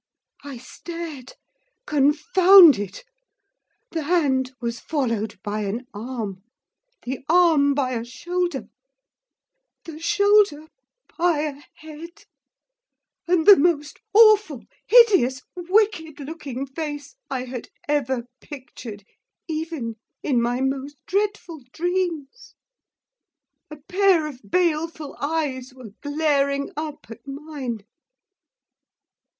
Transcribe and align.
I 0.43 0.57
stared, 0.57 1.35
confounded. 1.85 3.03
The 3.91 4.01
hand 4.05 4.51
was 4.59 4.79
followed 4.79 5.39
by 5.43 5.61
an 5.65 5.85
arm; 5.93 6.41
the 7.03 7.19
arm 7.29 7.75
by 7.75 7.91
a 7.91 8.03
shoulder; 8.03 8.63
the 9.85 9.99
shoulder 9.99 10.69
by 11.19 11.41
a 11.41 11.61
head, 11.75 12.25
and 13.27 13.45
the 13.45 13.55
most 13.57 13.99
awful, 14.11 14.63
hideous, 14.87 15.43
wicked 15.55 16.19
looking 16.19 16.65
face 16.65 17.15
I 17.29 17.43
had 17.45 17.69
ever 17.87 18.23
pictured 18.39 19.05
even 19.47 19.97
in 20.23 20.41
my 20.41 20.61
most 20.61 20.97
dreadful 21.05 21.61
dreams. 21.73 22.55
A 23.69 23.75
pair 23.77 24.25
of 24.25 24.39
baleful 24.43 25.15
eyes 25.21 25.75
were 25.75 25.91
glaring 26.01 26.71
up 26.75 27.05
at 27.11 27.27
mine. 27.27 27.81